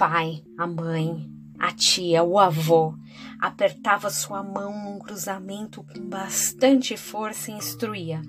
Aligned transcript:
pai, 0.00 0.42
a 0.56 0.66
mãe, 0.66 1.30
a 1.58 1.72
tia, 1.72 2.22
o 2.22 2.38
avô 2.38 2.94
apertava 3.38 4.08
sua 4.08 4.42
mão 4.42 4.72
num 4.82 4.98
cruzamento 4.98 5.82
com 5.82 6.08
bastante 6.08 6.96
força 6.96 7.50
e 7.50 7.54
instruía: 7.54 8.22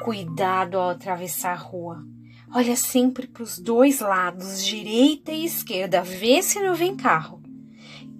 Cuidado 0.00 0.78
ao 0.78 0.90
atravessar 0.90 1.54
a 1.54 1.56
rua. 1.56 2.04
Olha 2.54 2.76
sempre 2.76 3.26
para 3.26 3.42
os 3.42 3.58
dois 3.58 3.98
lados, 3.98 4.64
direita 4.64 5.32
e 5.32 5.44
esquerda, 5.44 6.02
vê 6.02 6.40
se 6.40 6.60
não 6.60 6.76
vem 6.76 6.94
carro. 6.94 7.42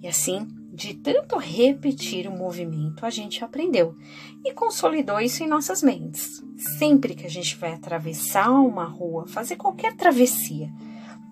E 0.01 0.07
assim, 0.09 0.45
de 0.73 0.93
tanto 0.95 1.37
repetir 1.37 2.27
o 2.27 2.37
movimento, 2.37 3.05
a 3.05 3.09
gente 3.09 3.45
aprendeu 3.45 3.95
e 4.43 4.51
consolidou 4.51 5.21
isso 5.21 5.41
em 5.41 5.47
nossas 5.47 5.81
mentes. 5.81 6.43
Sempre 6.57 7.15
que 7.15 7.25
a 7.25 7.29
gente 7.29 7.55
vai 7.55 7.71
atravessar 7.71 8.51
uma 8.51 8.83
rua, 8.83 9.25
fazer 9.25 9.55
qualquer 9.55 9.95
travessia, 9.95 10.69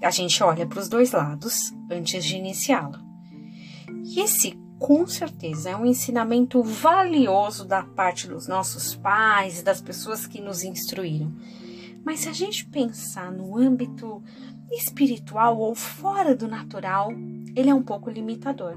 a 0.01 0.09
gente 0.09 0.43
olha 0.43 0.65
para 0.65 0.79
os 0.79 0.89
dois 0.89 1.11
lados 1.11 1.73
antes 1.89 2.23
de 2.23 2.37
iniciá-la. 2.37 3.01
E 4.05 4.19
esse, 4.19 4.59
com 4.79 5.05
certeza, 5.05 5.69
é 5.69 5.75
um 5.75 5.85
ensinamento 5.85 6.61
valioso 6.63 7.65
da 7.65 7.83
parte 7.83 8.27
dos 8.27 8.47
nossos 8.47 8.95
pais 8.95 9.59
e 9.59 9.63
das 9.63 9.81
pessoas 9.81 10.25
que 10.25 10.41
nos 10.41 10.63
instruíram 10.63 11.31
mas 12.03 12.21
se 12.21 12.29
a 12.29 12.33
gente 12.33 12.65
pensar 12.65 13.31
no 13.31 13.57
âmbito 13.57 14.23
espiritual 14.71 15.57
ou 15.57 15.75
fora 15.75 16.35
do 16.35 16.47
natural, 16.47 17.11
ele 17.55 17.69
é 17.69 17.75
um 17.75 17.83
pouco 17.83 18.09
limitador. 18.09 18.75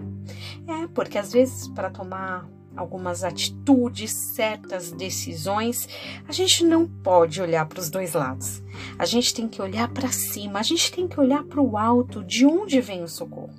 É, 0.67 0.87
porque 0.89 1.19
às 1.19 1.33
vezes 1.33 1.69
para 1.69 1.91
tomar 1.91 2.49
algumas 2.77 3.23
atitudes, 3.23 4.13
certas 4.13 4.91
decisões, 4.91 5.89
a 6.29 6.33
gente 6.33 6.65
não 6.65 6.87
pode 6.87 7.41
olhar 7.41 7.67
para 7.67 7.79
os 7.81 7.89
dois 7.89 8.15
lados. 8.15 8.63
A 8.97 9.05
gente 9.05 9.35
tem 9.35 9.49
que 9.49 9.61
olhar 9.61 9.89
para 9.89 10.09
cima, 10.13 10.61
a 10.61 10.63
gente 10.63 10.93
tem 10.93 11.09
que 11.09 11.19
olhar 11.19 11.43
para 11.45 11.61
o 11.61 11.77
alto, 11.77 12.23
de 12.23 12.47
onde 12.47 12.81
vem 12.81 13.03
o 13.03 13.09
socorro. 13.09 13.55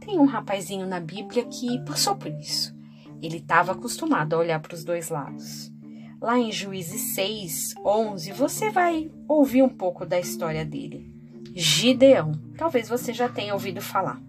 Tem 0.00 0.18
um 0.18 0.24
rapazinho 0.24 0.86
na 0.86 0.98
Bíblia 0.98 1.44
que 1.44 1.78
passou 1.84 2.16
por 2.16 2.28
isso. 2.28 2.74
Ele 3.22 3.36
estava 3.36 3.70
acostumado 3.70 4.34
a 4.34 4.38
olhar 4.38 4.60
para 4.60 4.74
os 4.74 4.82
dois 4.82 5.10
lados. 5.10 5.72
Lá 6.20 6.38
em 6.38 6.50
Juízes 6.50 7.14
6, 7.14 7.74
11, 7.84 8.32
você 8.32 8.68
vai 8.68 9.10
ouvir 9.28 9.62
um 9.62 9.68
pouco 9.68 10.04
da 10.04 10.18
história 10.18 10.64
dele. 10.64 11.08
Gideão, 11.54 12.32
talvez 12.56 12.88
você 12.88 13.12
já 13.12 13.28
tenha 13.28 13.54
ouvido 13.54 13.80
falar. 13.80 14.20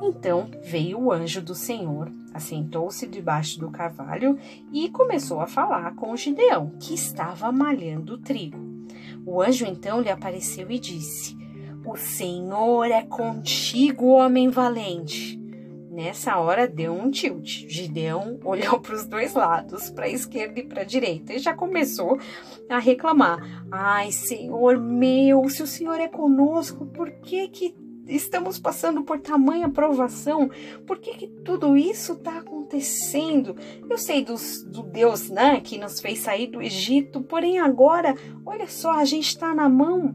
Então 0.00 0.48
veio 0.62 1.00
o 1.00 1.12
anjo 1.12 1.42
do 1.42 1.54
Senhor, 1.54 2.12
assentou-se 2.32 3.06
debaixo 3.06 3.58
do 3.58 3.70
carvalho 3.70 4.38
e 4.72 4.88
começou 4.90 5.40
a 5.40 5.46
falar 5.46 5.94
com 5.96 6.16
Gideão, 6.16 6.72
que 6.78 6.94
estava 6.94 7.50
malhando 7.50 8.18
trigo. 8.18 8.69
O 9.30 9.40
anjo 9.40 9.64
então 9.64 10.00
lhe 10.00 10.10
apareceu 10.10 10.68
e 10.68 10.76
disse: 10.76 11.38
O 11.86 11.96
Senhor 11.96 12.86
é 12.86 13.02
contigo, 13.02 14.06
homem 14.06 14.48
valente. 14.50 15.38
Nessa 15.88 16.36
hora 16.38 16.66
deu 16.66 16.92
um 16.92 17.12
tilt. 17.12 17.64
Gideão 17.68 18.40
olhou 18.44 18.78
para 18.82 18.96
os 18.96 19.06
dois 19.06 19.32
lados, 19.34 19.88
para 19.88 20.06
a 20.06 20.10
esquerda 20.10 20.58
e 20.58 20.66
para 20.66 20.82
a 20.82 20.84
direita, 20.84 21.32
e 21.32 21.38
já 21.38 21.54
começou 21.54 22.18
a 22.68 22.80
reclamar: 22.80 23.64
Ai, 23.70 24.10
Senhor 24.10 24.76
meu, 24.80 25.48
se 25.48 25.62
o 25.62 25.66
Senhor 25.66 26.00
é 26.00 26.08
conosco, 26.08 26.86
por 26.86 27.08
que 27.12 27.46
que 27.46 27.76
estamos 28.08 28.58
passando 28.58 29.04
por 29.04 29.20
tamanha 29.20 29.68
provação? 29.68 30.50
Por 30.84 30.98
que, 30.98 31.14
que 31.14 31.28
tudo 31.28 31.76
isso 31.76 32.14
está 32.14 32.38
acontecendo? 32.38 32.59
Eu 33.88 33.98
sei 33.98 34.24
dos, 34.24 34.62
do 34.64 34.82
Deus 34.82 35.28
né, 35.28 35.60
que 35.60 35.78
nos 35.78 36.00
fez 36.00 36.20
sair 36.20 36.46
do 36.46 36.62
Egito, 36.62 37.22
porém 37.22 37.58
agora, 37.58 38.14
olha 38.44 38.68
só, 38.68 38.92
a 38.92 39.04
gente 39.04 39.28
está 39.28 39.54
na 39.54 39.68
mão 39.68 40.14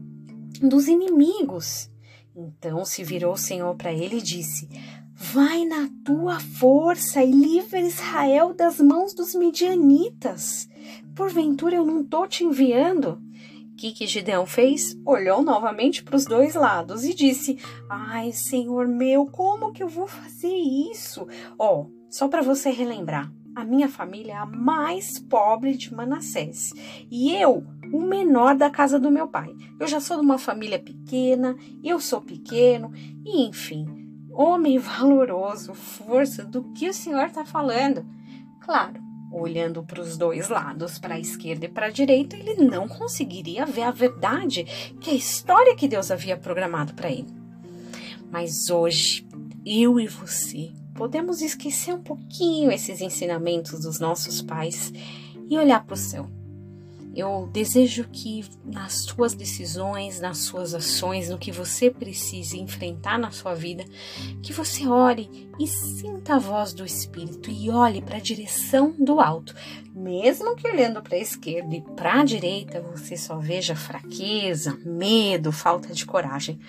dos 0.60 0.88
inimigos. 0.88 1.90
Então 2.34 2.84
se 2.84 3.02
virou 3.02 3.32
o 3.32 3.38
Senhor 3.38 3.74
para 3.76 3.92
ele 3.92 4.18
e 4.18 4.22
disse: 4.22 4.68
Vai 5.14 5.64
na 5.64 5.88
tua 6.04 6.38
força 6.38 7.22
e 7.22 7.30
livra 7.30 7.80
Israel 7.80 8.52
das 8.52 8.78
mãos 8.78 9.14
dos 9.14 9.34
midianitas. 9.34 10.68
Porventura 11.14 11.76
eu 11.76 11.86
não 11.86 12.02
estou 12.02 12.26
te 12.26 12.44
enviando? 12.44 13.22
O 13.72 13.76
que, 13.76 13.92
que 13.92 14.06
Gideão 14.06 14.44
fez? 14.44 14.94
Olhou 15.04 15.42
novamente 15.42 16.02
para 16.02 16.16
os 16.16 16.26
dois 16.26 16.54
lados 16.54 17.04
e 17.04 17.14
disse: 17.14 17.58
Ai, 17.88 18.32
Senhor 18.32 18.86
meu, 18.86 19.26
como 19.26 19.72
que 19.72 19.82
eu 19.82 19.88
vou 19.88 20.06
fazer 20.06 20.54
isso? 20.54 21.26
Ó, 21.58 21.80
oh, 21.80 21.95
só 22.08 22.28
para 22.28 22.42
você 22.42 22.70
relembrar, 22.70 23.30
a 23.56 23.64
minha 23.64 23.88
família 23.88 24.34
é 24.34 24.36
a 24.36 24.44
mais 24.44 25.18
pobre 25.18 25.76
de 25.76 25.92
Manassés 25.94 26.72
e 27.10 27.34
eu, 27.34 27.66
o 27.92 28.02
menor 28.02 28.54
da 28.54 28.68
casa 28.68 29.00
do 29.00 29.10
meu 29.10 29.28
pai. 29.28 29.54
Eu 29.80 29.86
já 29.86 29.98
sou 29.98 30.18
de 30.18 30.22
uma 30.22 30.38
família 30.38 30.78
pequena, 30.78 31.56
eu 31.82 31.98
sou 31.98 32.20
pequeno, 32.20 32.92
e 33.24 33.46
enfim, 33.46 33.86
homem 34.30 34.76
valoroso, 34.78 35.72
força 35.72 36.44
do 36.44 36.64
que 36.74 36.88
o 36.88 36.94
Senhor 36.94 37.26
está 37.26 37.46
falando. 37.46 38.04
Claro, 38.60 39.00
olhando 39.32 39.82
para 39.82 40.02
os 40.02 40.16
dois 40.18 40.48
lados, 40.48 40.98
para 40.98 41.14
a 41.14 41.20
esquerda 41.20 41.64
e 41.64 41.70
para 41.70 41.86
a 41.86 41.90
direita, 41.90 42.36
ele 42.36 42.64
não 42.64 42.86
conseguiria 42.86 43.64
ver 43.64 43.84
a 43.84 43.90
verdade 43.90 44.64
que 45.00 45.10
a 45.10 45.14
história 45.14 45.74
que 45.74 45.88
Deus 45.88 46.10
havia 46.10 46.36
programado 46.36 46.94
para 46.94 47.10
ele. 47.10 47.34
Mas 48.30 48.68
hoje, 48.68 49.26
eu 49.64 49.98
e 49.98 50.06
você 50.06 50.72
podemos 50.96 51.42
esquecer 51.42 51.94
um 51.94 52.02
pouquinho 52.02 52.70
esses 52.70 53.00
ensinamentos 53.00 53.80
dos 53.80 54.00
nossos 54.00 54.40
pais 54.42 54.92
e 55.48 55.56
olhar 55.58 55.84
para 55.84 55.94
o 55.94 55.96
céu 55.96 56.28
eu 57.16 57.48
desejo 57.50 58.04
que 58.12 58.44
nas 58.62 59.04
suas 59.04 59.32
decisões, 59.32 60.20
nas 60.20 60.38
suas 60.38 60.74
ações, 60.74 61.30
no 61.30 61.38
que 61.38 61.50
você 61.50 61.90
precise 61.90 62.60
enfrentar 62.60 63.18
na 63.18 63.30
sua 63.30 63.54
vida, 63.54 63.86
que 64.42 64.52
você 64.52 64.86
ore 64.86 65.48
e 65.58 65.66
sinta 65.66 66.34
a 66.34 66.38
voz 66.38 66.74
do 66.74 66.84
Espírito 66.84 67.50
e 67.50 67.70
olhe 67.70 68.02
para 68.02 68.18
a 68.18 68.20
direção 68.20 68.94
do 68.98 69.18
alto. 69.18 69.54
Mesmo 69.96 70.54
que 70.54 70.68
olhando 70.68 71.00
para 71.00 71.16
a 71.16 71.20
esquerda 71.20 71.74
e 71.74 71.80
para 71.80 72.20
a 72.20 72.24
direita 72.24 72.82
você 72.82 73.16
só 73.16 73.38
veja 73.38 73.74
fraqueza, 73.74 74.78
medo, 74.84 75.50
falta 75.50 75.94
de 75.94 76.04
coragem. 76.04 76.60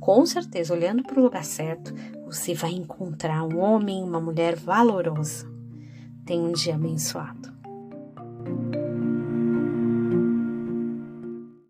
Com 0.00 0.24
certeza, 0.24 0.72
olhando 0.72 1.02
para 1.02 1.20
o 1.20 1.22
lugar 1.22 1.44
certo, 1.44 1.94
você 2.24 2.54
vai 2.54 2.70
encontrar 2.70 3.44
um 3.44 3.58
homem, 3.58 4.02
uma 4.02 4.18
mulher 4.18 4.56
valorosa. 4.56 5.46
Tenha 6.24 6.42
um 6.42 6.52
dia 6.52 6.74
abençoado. 6.74 7.52